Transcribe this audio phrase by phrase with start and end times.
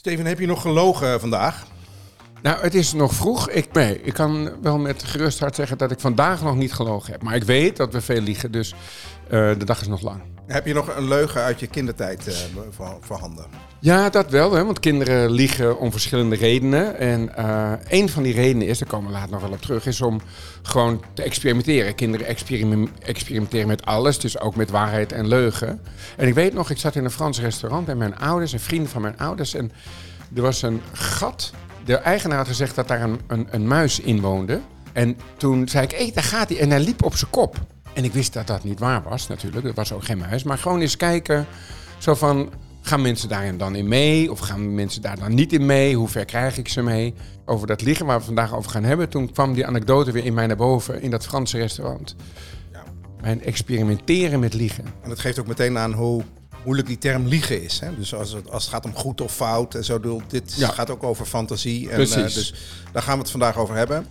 [0.00, 1.66] Steven, heb je nog gelogen vandaag?
[2.42, 3.50] Nou, het is nog vroeg.
[3.50, 7.12] Ik, nee, ik kan wel met gerust hart zeggen dat ik vandaag nog niet gelogen
[7.12, 7.22] heb.
[7.22, 8.74] Maar ik weet dat we veel liegen, dus
[9.24, 10.22] uh, de dag is nog lang.
[10.52, 13.46] Heb je nog een leugen uit je kindertijd voor, voorhanden?
[13.78, 14.52] Ja, dat wel.
[14.52, 16.98] Hè, want kinderen liegen om verschillende redenen.
[16.98, 19.86] En uh, een van die redenen is, daar komen we later nog wel op terug,
[19.86, 20.20] is om
[20.62, 21.94] gewoon te experimenteren.
[21.94, 22.26] Kinderen
[23.02, 25.80] experimenteren met alles, dus ook met waarheid en leugen.
[26.16, 28.90] En ik weet nog, ik zat in een Frans restaurant bij mijn ouders en vrienden
[28.90, 29.54] van mijn ouders.
[29.54, 29.72] En
[30.34, 31.52] er was een gat.
[31.84, 34.60] De eigenaar had gezegd dat daar een, een, een muis in woonde.
[34.92, 36.58] En toen zei ik, hé, daar gaat hij.
[36.58, 37.56] En hij liep op zijn kop.
[37.94, 39.66] En ik wist dat dat niet waar was natuurlijk.
[39.66, 40.42] Er was ook geen muis.
[40.42, 41.46] Maar gewoon eens kijken.
[41.98, 44.30] Zo van, gaan mensen daarin dan in mee?
[44.30, 45.94] Of gaan mensen daar dan niet in mee?
[45.94, 47.14] Hoe ver krijg ik ze mee?
[47.44, 49.08] Over dat liegen waar we vandaag over gaan hebben.
[49.08, 51.02] Toen kwam die anekdote weer in mij naar boven.
[51.02, 52.16] In dat Franse restaurant.
[52.72, 52.82] Ja.
[53.20, 54.84] Mijn experimenteren met liegen.
[55.02, 56.22] En dat geeft ook meteen aan hoe
[56.64, 57.80] moeilijk die term liegen is.
[57.80, 57.96] Hè?
[57.96, 60.22] Dus als het, als het gaat om goed of fout en zo.
[60.28, 61.90] Dit gaat ook over fantasie.
[61.90, 62.54] En, uh, dus
[62.92, 64.06] daar gaan we het vandaag over hebben.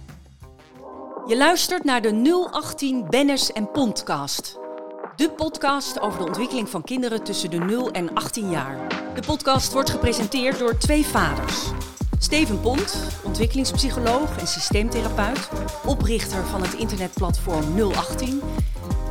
[1.29, 4.57] Je luistert naar de 018 Bennis en Podcast.
[5.15, 8.87] De podcast over de ontwikkeling van kinderen tussen de 0 en 18 jaar.
[9.13, 11.71] De podcast wordt gepresenteerd door twee vaders.
[12.19, 15.49] Steven Pont, ontwikkelingspsycholoog en systeemtherapeut,
[15.85, 18.41] oprichter van het internetplatform 018.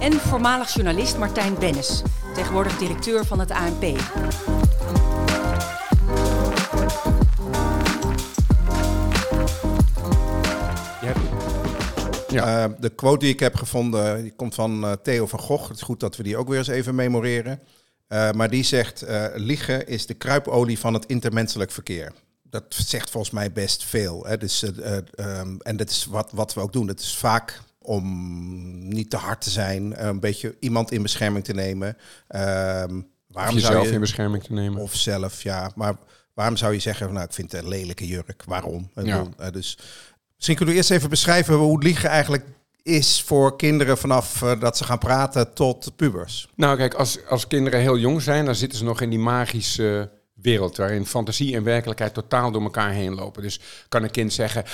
[0.01, 2.03] En voormalig journalist Martijn Bennis,
[2.35, 3.85] tegenwoordig directeur van het ANP.
[12.29, 12.69] Ja.
[12.69, 15.69] Uh, de quote die ik heb gevonden, die komt van uh, Theo van Gogh.
[15.69, 17.61] Het is goed dat we die ook weer eens even memoreren.
[18.09, 19.05] Uh, maar die zegt,
[19.35, 22.13] liegen is de kruipolie van het intermenselijk verkeer.
[22.43, 24.27] Dat zegt volgens mij best veel.
[24.27, 24.37] Hè?
[24.37, 26.89] Dus, um, en dat is wat, wat we ook doen.
[26.89, 31.53] Het is vaak om niet te hard te zijn, een beetje iemand in bescherming te
[31.53, 31.97] nemen.
[32.29, 34.83] Ehm, waarom of jezelf zou je, in bescherming te nemen.
[34.83, 35.71] Of zelf, ja.
[35.75, 35.97] Maar
[36.35, 38.43] waarom zou je zeggen, nou, ik vind het een lelijke jurk.
[38.47, 38.91] Waarom?
[39.03, 39.27] Ja.
[39.51, 39.79] Dus
[40.39, 42.45] Misschien kunnen we eerst even beschrijven hoe liegen eigenlijk
[42.83, 46.49] is voor kinderen vanaf uh, dat ze gaan praten tot pubers.
[46.55, 50.11] Nou, kijk, als, als kinderen heel jong zijn, dan zitten ze nog in die magische
[50.35, 53.43] wereld waarin fantasie en werkelijkheid totaal door elkaar heen lopen.
[53.43, 54.65] Dus kan een kind zeggen: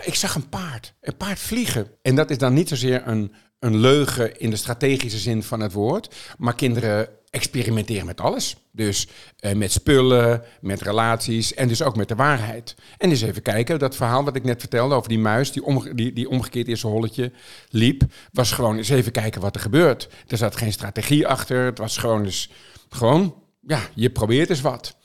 [0.00, 1.86] Ik zag een paard, een paard vliegen.
[2.02, 5.72] En dat is dan niet zozeer een, een leugen in de strategische zin van het
[5.72, 8.56] woord, maar kinderen experimenteren met alles.
[8.72, 9.08] Dus
[9.40, 12.74] uh, met spullen, met relaties en dus ook met de waarheid.
[12.98, 16.28] En dus even kijken, dat verhaal wat ik net vertelde over die muis die, die,
[16.28, 17.32] omgekeerd in zijn holletje
[17.68, 20.08] liep, was gewoon eens even kijken wat er gebeurt.
[20.26, 22.50] Er zat geen strategie achter, het was gewoon dus,
[22.88, 24.96] gewoon, ja, je probeert eens wat.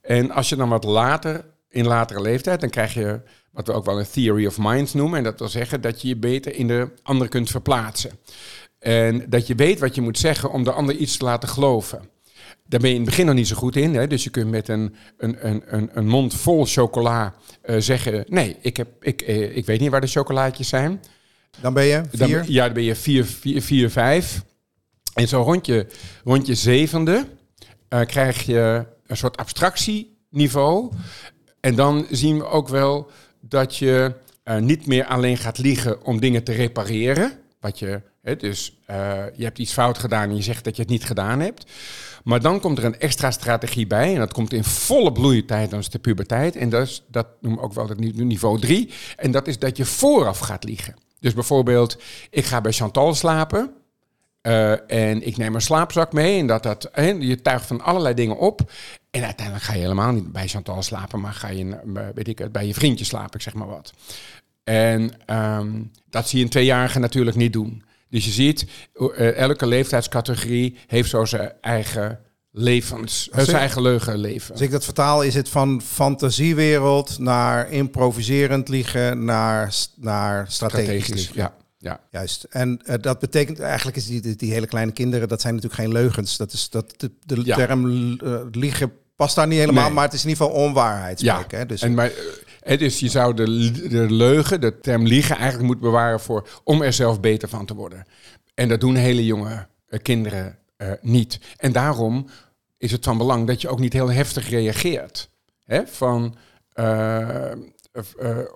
[0.00, 3.20] En als je dan wat later, in latere leeftijd, dan krijg je
[3.50, 5.18] wat we ook wel een theory of minds noemen.
[5.18, 8.18] En dat wil zeggen dat je je beter in de ander kunt verplaatsen.
[8.86, 12.08] En dat je weet wat je moet zeggen om de ander iets te laten geloven.
[12.68, 13.94] Daar ben je in het begin nog niet zo goed in.
[13.94, 14.06] Hè?
[14.06, 15.36] Dus je kunt met een, een,
[15.66, 18.24] een, een mond vol chocola uh, zeggen...
[18.28, 21.00] nee, ik, heb, ik, uh, ik weet niet waar de chocolaatjes zijn.
[21.60, 22.38] Dan ben je vier?
[22.38, 24.42] Dan, ja, dan ben je vier, vier, vier vijf.
[25.14, 25.86] En zo rond je,
[26.24, 27.26] rond je zevende
[27.88, 30.92] uh, krijg je een soort abstractieniveau.
[31.60, 33.10] En dan zien we ook wel
[33.40, 34.14] dat je
[34.60, 37.32] niet meer alleen gaat liegen om dingen te repareren...
[37.60, 38.00] wat je
[38.34, 38.96] dus uh,
[39.34, 41.70] je hebt iets fout gedaan en je zegt dat je het niet gedaan hebt.
[42.24, 44.12] Maar dan komt er een extra strategie bij.
[44.12, 46.56] En dat komt in volle bloeitijd, dan is de puberteit.
[46.56, 48.90] En dat, is, dat ook wel het niveau 3.
[49.16, 50.94] En dat is dat je vooraf gaat liegen.
[51.20, 51.98] Dus bijvoorbeeld,
[52.30, 53.70] ik ga bij Chantal slapen.
[54.42, 56.38] Uh, en ik neem een slaapzak mee.
[56.38, 58.72] En dat dat, je tuigt van allerlei dingen op.
[59.10, 61.80] En uiteindelijk ga je helemaal niet bij Chantal slapen, maar ga je
[62.14, 63.92] weet ik, bij je vriendje slapen, zeg maar wat.
[64.64, 67.82] En um, dat zie je een tweejarige natuurlijk niet doen.
[68.08, 74.52] Dus je ziet, uh, elke leeftijdscategorie heeft zo zijn eigen levens, zijn eigen leugen leven.
[74.52, 81.34] Als ik dat vertaal, is het van fantasiewereld naar improviserend liegen naar, naar strategisch, liegen.
[81.34, 81.54] Ja.
[81.78, 82.00] Ja.
[82.10, 82.44] Juist.
[82.44, 85.92] En uh, dat betekent eigenlijk is die, die, hele kleine kinderen, dat zijn natuurlijk geen
[85.92, 86.36] leugens.
[86.36, 87.86] Dat is dat de, de term
[88.24, 91.46] uh, liegen past daar niet helemaal, maar het is in ieder geval onwaarheid spreken.
[91.50, 91.56] Ja.
[91.56, 91.66] Hè?
[91.66, 92.12] Dus, en maar,
[92.74, 93.48] dus je zou de,
[94.10, 98.06] leugen, de term liegen, eigenlijk moeten bewaren voor om er zelf beter van te worden.
[98.54, 101.40] En dat doen hele jonge uh, kinderen uh, niet.
[101.56, 102.26] En daarom
[102.78, 105.30] is het van belang dat je ook niet heel heftig reageert.
[105.64, 105.86] Hè?
[105.86, 106.36] Van,
[106.74, 107.52] uh,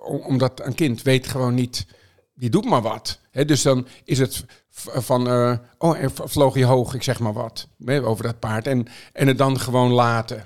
[0.03, 1.85] omdat een kind weet gewoon niet,
[2.33, 3.19] die doet maar wat.
[3.31, 3.45] Hè?
[3.45, 5.27] Dus dan is het van,
[5.77, 8.67] oh, vloog je hoog, ik zeg maar wat, over dat paard.
[8.67, 10.45] En, en het dan gewoon laten.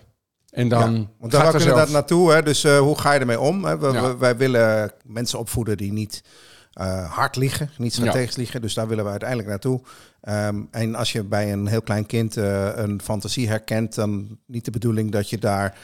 [0.56, 1.92] En dan ja, want daar we zelf...
[1.92, 2.32] naartoe.
[2.32, 2.44] Hè?
[2.44, 3.66] Dus uh, hoe ga je ermee om?
[3.66, 3.78] Hè?
[3.78, 4.02] We, ja.
[4.02, 6.24] we, wij willen mensen opvoeden die niet
[6.82, 8.42] uh, hard liggen, niet strategisch ja.
[8.42, 8.62] liggen.
[8.62, 9.82] Dus daar willen we uiteindelijk naartoe.
[10.30, 14.66] Um, en als je bij een heel klein kind uh, een fantasie herkent, dan niet
[14.66, 15.78] de bedoeling dat je daar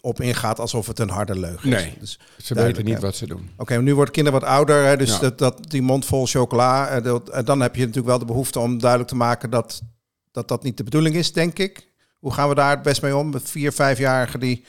[0.00, 2.18] op ingaat alsof het een harde leugen Nee, is.
[2.36, 3.00] Dus, Ze weten niet hè.
[3.00, 3.50] wat ze doen.
[3.56, 6.88] Oké, nu worden kinderen wat ouder, hè, dus dat, dat, die mond vol chocola.
[6.88, 9.82] eh, dat- en dan heb je natuurlijk wel de behoefte om duidelijk te maken dat
[10.32, 11.88] dat, dat niet de bedoeling is, denk ik.
[12.20, 13.30] Hoe gaan we daar het best mee om?
[13.30, 14.64] Met vier, vijfjarige die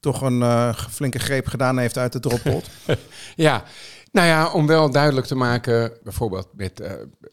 [0.00, 2.68] toch een eh, flinke greep gedaan heeft uit de droppot.
[3.36, 3.64] Ja,
[4.12, 6.92] nou ja, om wel duidelijk te maken, bijvoorbeeld met eh,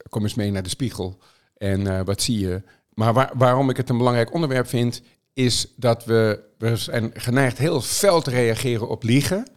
[0.10, 1.18] kom eens mee naar de spiegel
[1.58, 2.62] en eh, wat zie je.
[2.94, 5.02] Maar waar- waarom ik het een belangrijk onderwerp vind,
[5.34, 9.48] is dat we, we zijn geneigd heel fel te reageren op liegen.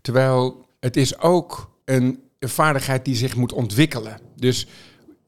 [0.00, 4.20] Terwijl het is ook een, een vaardigheid die zich moet ontwikkelen.
[4.36, 4.66] Dus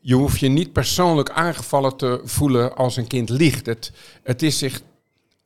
[0.07, 3.67] je hoeft je niet persoonlijk aangevallen te voelen als een kind liegt.
[3.67, 3.93] Het,
[4.23, 4.83] het, is, zich,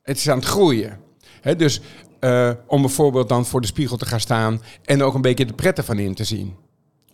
[0.01, 0.99] het is aan het groeien.
[1.57, 1.81] Dus
[2.19, 5.53] eh, om bijvoorbeeld dan voor de spiegel te gaan staan en ook een beetje de
[5.53, 6.55] pret ervan in te zien.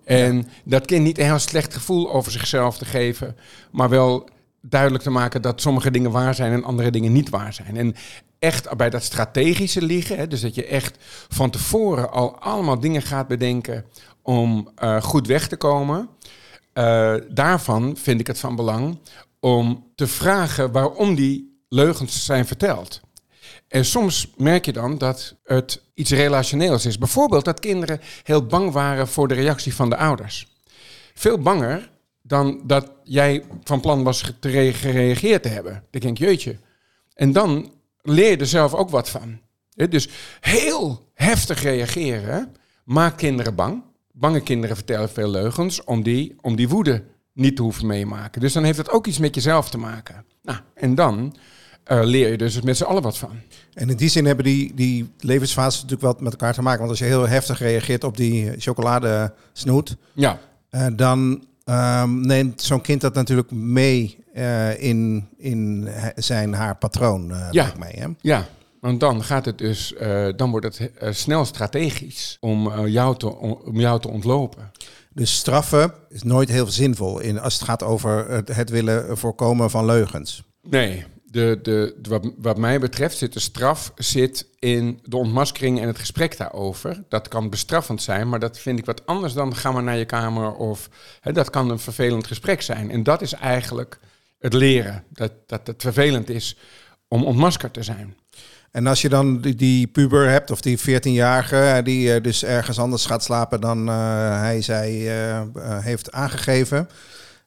[0.03, 3.35] En dat kind niet een heel slecht gevoel over zichzelf te geven,
[3.71, 4.29] maar wel
[4.61, 7.77] duidelijk te maken dat sommige dingen waar zijn en andere dingen niet waar zijn.
[7.77, 7.95] En
[8.39, 10.97] echt bij dat strategische liegen, dus dat je echt
[11.29, 13.85] van tevoren al allemaal dingen gaat bedenken
[14.21, 16.09] om eh, goed weg te komen.
[16.77, 18.99] Eh, daarvan vind ik het van belang
[19.39, 23.01] om te vragen waarom die leugens zijn verteld.
[23.67, 26.97] En soms merk je dan dat het iets relationeels is.
[26.97, 30.47] Bijvoorbeeld dat kinderen heel bang waren voor de reactie van de ouders.
[31.13, 31.89] Veel banger
[32.21, 35.83] dan dat jij van plan was gereageerd te hebben.
[35.91, 36.57] Dan denk ik, jeetje.
[37.13, 37.71] En dan
[38.01, 39.39] leer je er zelf ook wat van.
[39.89, 40.09] Dus
[40.39, 43.83] heel heftig reageren maakt kinderen bang.
[44.19, 47.03] Bange kinderen vertellen veel leugens om die, om die woede
[47.33, 48.41] niet te hoeven meemaken.
[48.41, 50.25] Dus dan heeft het ook iets met jezelf te maken.
[50.41, 51.35] Nou, en dan
[51.83, 53.39] eh, leer je dus met z'n allen wat van.
[53.73, 56.79] En in die zin hebben die, die levensfases natuurlijk wat met elkaar te maken.
[56.79, 60.39] Want als je heel heftig reageert op die chocoladesnoet, Ja,
[60.69, 67.33] eh, dan ehm, neemt zo'n kind dat natuurlijk mee eh, in, in zijn haar patroon.
[67.51, 67.73] Ja.
[67.77, 68.07] mij, hè?
[68.21, 68.47] ja.
[68.79, 73.17] Want dan gaat het dus, eh, dan wordt het eh, snel strategisch om, eh, jou
[73.17, 74.71] te, om jou te ontlopen.
[75.13, 79.69] Dus straffen is nooit heel zinvol in, als het gaat over het, het willen voorkomen
[79.69, 80.43] van leugens.
[80.61, 85.81] Nee, de, de, de- wat, wat mij betreft zit de straf zit in de ontmaskering
[85.81, 87.03] en het gesprek daarover.
[87.09, 90.05] Dat kan bestraffend zijn, maar dat vind ik wat anders dan ga maar naar je
[90.05, 90.89] kamer of
[91.21, 92.91] hè, dat kan een vervelend gesprek zijn.
[92.91, 93.99] En dat is eigenlijk
[94.39, 96.57] het leren, dat, dat het vervelend is
[97.07, 98.15] om ontmaskerd te zijn.
[98.77, 102.43] En als je dan die, die puber hebt, of die 14-jarige, eh, die eh, dus
[102.43, 103.95] ergens anders gaat slapen dan eh,
[104.39, 104.89] hij, zij
[105.81, 106.89] heeft aangegeven,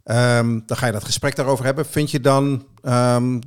[0.05, 1.87] ehm, dan ga je dat gesprek daarover hebben.
[1.87, 3.39] Vind je dan, ehm,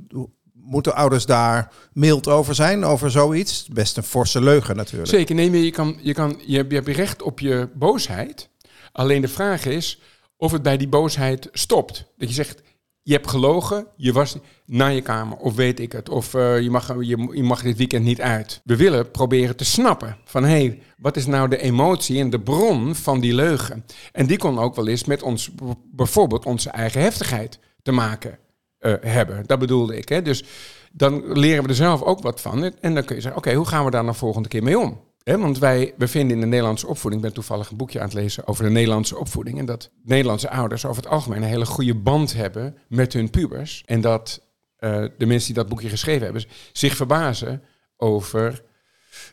[0.52, 3.68] moeten ouders daar mild over zijn, over zoiets?
[3.72, 5.10] Best een forse leugen natuurlijk.
[5.10, 8.48] Zeker, nee, je, kan, je, kan, je, hebt- je hebt recht op je boosheid.
[8.92, 10.00] Alleen de vraag is
[10.36, 12.12] of het bij die boosheid stopt.
[12.16, 12.62] Dat je zegt,
[13.06, 14.36] je hebt gelogen, je was
[14.66, 16.08] naar je kamer, of weet ik het.
[16.08, 18.60] Of eh, je, mag, je, je mag dit weekend niet uit.
[18.64, 22.40] We willen proberen te snappen van, hé, hey, wat is nou de emotie en de
[22.40, 23.84] bron van die leugen?
[24.12, 25.50] En die kon ook wel eens met ons,
[25.92, 28.38] bijvoorbeeld onze eigen heftigheid te maken
[28.78, 29.46] eh, hebben.
[29.46, 30.08] Dat bedoelde ik.
[30.08, 30.22] Hè?
[30.22, 30.44] Dus
[30.92, 32.72] dan leren we er zelf ook wat van.
[32.80, 35.00] En dan kun je zeggen, oké, hoe gaan we daar nou volgende keer mee om?
[35.24, 38.14] Want wij we vinden in de Nederlandse opvoeding, ik ben toevallig een boekje aan het
[38.14, 39.58] lezen over de Nederlandse opvoeding.
[39.58, 43.82] En dat Nederlandse ouders over het algemeen een hele goede band hebben met hun pubers.
[43.86, 44.40] En dat
[44.76, 47.62] eh, de mensen die dat boekje geschreven hebben, zich verbazen
[47.96, 48.62] over.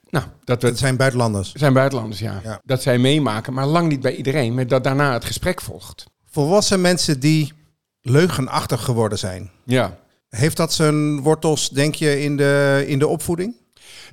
[0.09, 1.51] Nou, dat we zijn buitenlanders.
[1.51, 2.39] zijn buitenlanders, ja.
[2.43, 2.61] Ja.
[2.65, 4.53] Dat zij meemaken, maar lang niet bij iedereen.
[4.53, 6.05] Maar dat daarna het gesprek volgt.
[6.25, 7.53] Volwassen mensen die
[8.01, 9.51] leugenachtig geworden zijn.
[9.65, 9.99] Ja.
[10.29, 13.55] Heeft dat zijn wortels, denk je, in de, in de opvoeding?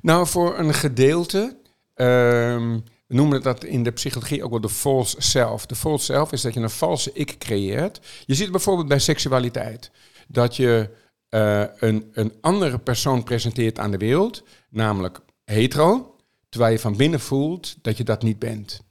[0.01, 1.58] Nou, voor een gedeelte.
[1.99, 5.65] Ehm, we noemen dat in de psychologie ook wel de false self.
[5.65, 7.99] De false self is dat je een valse ik creëert.
[8.25, 9.91] Je ziet bijvoorbeeld bij seksualiteit.
[10.27, 10.89] Dat je
[11.29, 16.15] eh, een, een andere persoon presenteert aan de wereld, namelijk hetero,
[16.49, 18.81] terwijl je van binnen voelt dat je dat niet bent.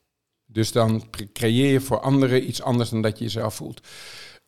[0.47, 3.81] Dus dan cre- creëer je voor anderen iets anders dan dat je jezelf voelt.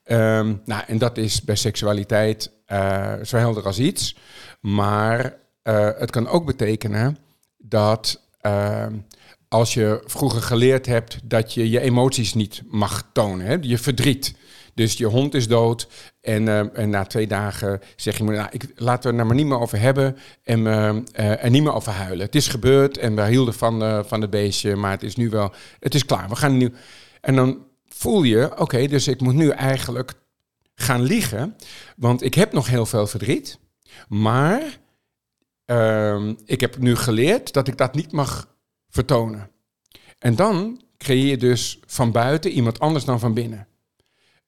[0.03, 4.17] Ehm, nou, en dat is bij seksualiteit eh, zo helder als iets.
[4.61, 7.19] Maar eh, het kan ook betekenen
[7.59, 8.95] dat ehm,
[9.49, 14.35] als je vroeger geleerd hebt dat je je emoties niet mag tonen, hè, je verdriet.
[14.75, 15.89] Dus je hond is dood
[16.21, 19.35] en, eh, en na twee dagen zeg je, nou, ik, laten we het er maar
[19.35, 22.27] niet meer over hebben en, eh, eh, en niet meer over huilen.
[22.27, 25.31] Het is gebeurd en we hielden van, eh, van het beestje, maar het is nu
[25.31, 26.29] wel, het is klaar.
[26.29, 26.73] We gaan nu.
[27.21, 30.13] En dan voel je, oké, dus ik moet nu eigenlijk
[30.75, 31.57] gaan liegen,
[31.97, 33.59] want ik heb nog heel veel verdriet,
[34.09, 34.63] maar
[35.71, 38.49] ehm, ik heb nu geleerd dat ik dat niet mag
[38.89, 39.51] vertonen.
[40.19, 43.67] En dan creëer je dus van buiten iemand anders dan van binnen.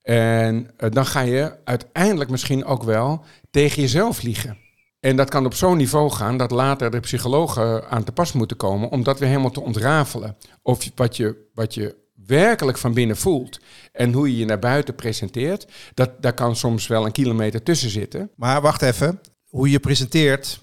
[0.03, 4.59] En eh, dan ga je uiteindelijk misschien ook wel tegen jezelf liegen.
[5.01, 8.57] En dat kan op zo'n niveau gaan dat later de psychologen aan te pas moeten
[8.57, 10.37] komen om dat weer helemaal te ontrafelen.
[10.63, 13.61] Of wat je, wat je werkelijk van binnen voelt
[13.93, 17.91] en hoe je je naar buiten presenteert, dat, daar kan soms wel een kilometer tussen
[17.91, 18.31] zitten.
[18.37, 20.61] Maar wacht even, hoe je presenteert,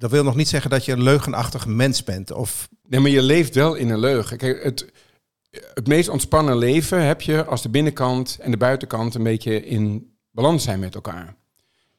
[0.00, 2.32] dat wil nog niet zeggen dat je een leugenachtig mens bent.
[2.32, 4.36] Of Nee, maar je leeft wel in een leugen.
[4.36, 4.92] Kijk, het,
[5.74, 10.14] het meest ontspannen leven heb je als de binnenkant en de buitenkant een beetje in
[10.30, 11.34] balans zijn met elkaar.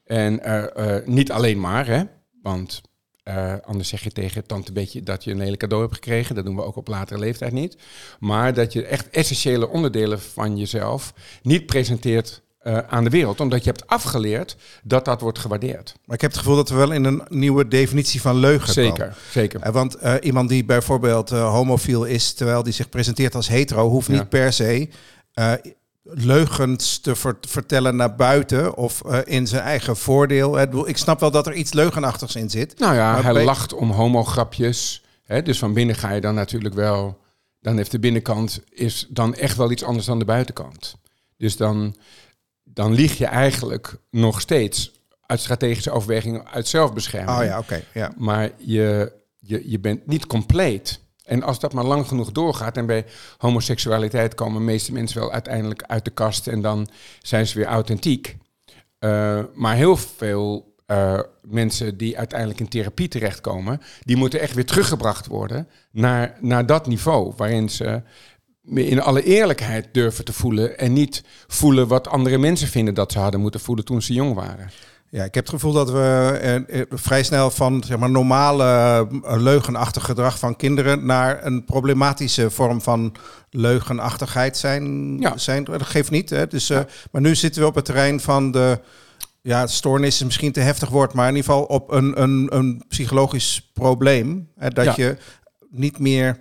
[0.03, 2.03] En eh, eh, niet alleen maar, hè,
[2.41, 2.81] want
[3.23, 6.35] eh, anders zeg je tegen tante Betje dat je een hele cadeau hebt gekregen.
[6.35, 7.77] Dat doen we ook op latere leeftijd niet.
[8.19, 13.39] Maar dat je echt essentiële onderdelen van jezelf niet presenteert eh, aan de wereld.
[13.39, 15.95] Omdat je hebt afgeleerd dat dat wordt gewaardeerd.
[16.05, 18.89] Maar ik heb het gevoel dat we wel in een nieuwe definitie van leugen komen.
[18.95, 19.61] Zeker, zeker.
[19.61, 24.07] Eh, Want eh, iemand die bijvoorbeeld homofiel is, terwijl die zich presenteert als hetero, hoeft
[24.07, 24.13] Ja.
[24.13, 24.89] niet per se
[26.03, 30.59] leugens te ver- vertellen naar buiten of in zijn eigen voordeel.
[30.87, 32.79] Ik snap wel dat er iets leugenachtigs in zit.
[32.79, 35.03] Nou ja, hij lacht om homograpjes.
[35.23, 37.19] Hè, dus van binnen ga je dan natuurlijk wel...
[37.61, 40.95] Dan heeft de binnenkant is dan echt wel iets anders dan de buitenkant.
[41.37, 41.95] Dus dan,
[42.73, 44.91] dan lieg je eigenlijk nog steeds
[45.25, 47.39] uit strategische overwegingen, uit zelfbescherming.
[47.39, 47.83] Oh ja, oké.
[47.93, 48.13] ja.
[48.17, 50.99] Maar je, je, je bent niet compleet.
[51.25, 53.05] En als dat maar lang genoeg doorgaat, en bij
[53.37, 56.87] homoseksualiteit komen de meeste mensen wel uiteindelijk uit de kast en dan
[57.21, 58.37] zijn ze weer authentiek.
[58.99, 64.65] Eh, maar heel veel eh, mensen die uiteindelijk in therapie terechtkomen, die moeten echt weer
[64.65, 68.01] teruggebracht worden naar, naar dat niveau waarin ze
[68.63, 73.19] in alle eerlijkheid durven te voelen en niet voelen wat andere mensen vinden dat ze
[73.19, 74.69] hadden moeten voelen toen ze jong waren.
[75.09, 78.63] Ja, ik heb het gevoel dat we eh, eh, vrij snel van zeg maar, normale
[78.63, 83.15] eh, leugenachtig gedrag van kinderen naar een problematische vorm van
[83.49, 85.17] leugenachtigheid zijn.
[85.19, 85.37] Ja.
[85.37, 85.63] zijn.
[85.63, 86.29] Dat geeft niet.
[86.29, 86.47] Hè?
[86.47, 86.69] Dus,
[87.11, 88.79] Maar nu zitten we op het terrein van de
[89.41, 92.83] ja, stoornis is misschien te heftig woord, maar in ieder geval op een, een, een
[92.87, 94.49] psychologisch probleem.
[94.57, 94.69] Hè?
[94.69, 94.93] Dat Ja.
[94.95, 95.17] je
[95.69, 96.39] niet meer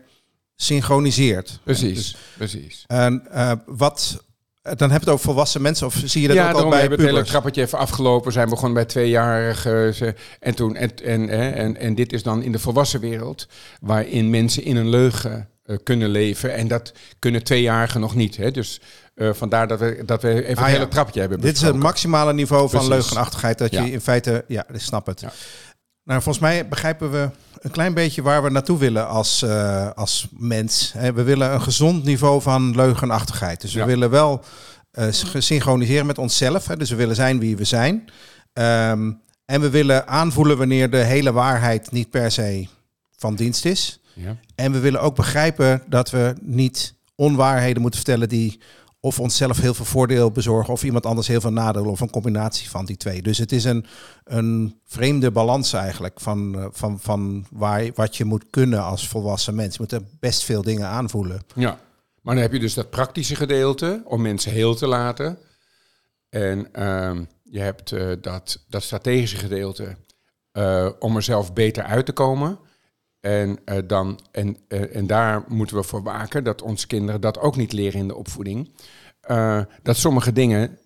[0.62, 1.60] synchroniseert.
[1.64, 2.84] Precies, Dus, precies.
[2.86, 4.24] en eh, wat.
[4.62, 6.80] Dan heb je het over volwassen mensen, of zie je dat ja, ook al bij
[6.80, 8.32] hebben we het hele trappetje even afgelopen.
[8.32, 10.16] Zijn begonnen bij tweejarigen.
[10.40, 13.46] En, toen, en, en, en, en dit is dan in de volwassen wereld,
[13.80, 16.54] waarin mensen in een leugen eh, kunnen leven.
[16.54, 18.36] En dat kunnen tweejarigen nog niet.
[18.36, 18.50] Hè.
[18.50, 18.80] Dus
[19.14, 20.64] eh, vandaar dat we, dat we even Ah, het ja.
[20.78, 22.88] hele trapje hebben Dit is het maximale niveau van Precies.
[22.88, 23.58] leugenachtigheid.
[23.58, 23.82] Dat Ja.
[23.84, 25.20] je in feite, ja, ik snap het.
[26.04, 27.28] Nou, volgens mij begrijpen we
[27.60, 30.92] een klein beetje waar we naartoe willen als, eh, als mens.
[31.14, 33.60] We willen een gezond niveau van leugenachtigheid.
[33.60, 33.86] Dus we Ja.
[33.86, 34.44] willen wel
[34.90, 36.66] eh, gesynchroniseren met onszelf.
[36.66, 38.04] Hè, dus we willen zijn wie we zijn.
[38.52, 39.12] Ehm,
[39.44, 42.66] en we willen aanvoelen wanneer de hele waarheid niet per se
[43.16, 44.00] van dienst is.
[44.14, 44.36] Ja.
[44.54, 48.60] En we willen ook begrijpen dat we niet onwaarheden moeten vertellen die
[49.00, 52.70] of onszelf heel veel voordeel bezorgen of iemand anders heel veel nadeel of een combinatie
[52.70, 53.22] van die twee.
[53.22, 53.86] Dus het is een,
[54.24, 59.54] een vreemde balans eigenlijk van, eh, van, van waar, wat je moet kunnen als volwassen
[59.54, 59.72] mens.
[59.72, 61.42] Je moet er best veel dingen aanvoelen.
[61.54, 61.78] Ja,
[62.22, 65.38] maar dan heb je dus dat praktische gedeelte om mensen heel te laten.
[66.28, 69.96] En ehm, je hebt eh, dat, dat strategische gedeelte
[70.52, 72.58] eh, om er zelf beter uit te komen.
[73.20, 77.38] En, eh, dan, en, eh, en daar moeten we voor waken dat onze kinderen dat
[77.38, 78.70] ook niet leren in de opvoeding.
[79.20, 80.78] Eh, dat sommige dingen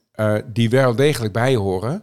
[0.46, 2.02] die wel degelijk bij horen,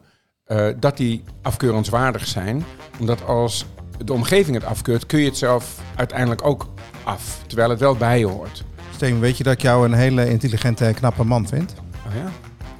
[0.79, 2.63] dat die afkeurenswaardig zijn.
[2.99, 3.65] Omdat als
[4.05, 6.67] de omgeving het afkeurt, kun je het zelf uiteindelijk ook
[7.03, 7.43] af.
[7.47, 8.63] Terwijl het wel bij je hoort.
[8.93, 11.73] Steen, weet je dat ik jou een hele intelligente en knappe man vind?
[12.07, 12.31] Oh ja?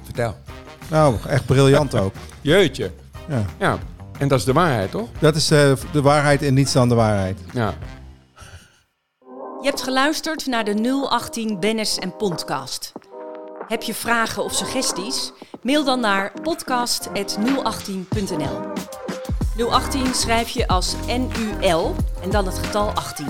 [0.02, 0.36] Vertel.
[0.90, 2.14] Nou, echt briljant ook.
[2.40, 2.90] Jeetje.
[3.28, 3.44] Ja.
[3.58, 3.78] Ja,
[4.22, 5.08] en dat is de waarheid, toch?
[5.18, 7.38] Dat is de, de waarheid en niets dan de waarheid.
[7.52, 7.74] Ja.
[9.60, 12.92] Je hebt geluisterd naar de 018 Bennis en Podcast.
[13.68, 15.32] Heb je vragen of suggesties?
[15.62, 18.60] Mail dan naar podcast.018.nl
[19.70, 23.26] 018 schrijf je als NUL en dan het getal 18.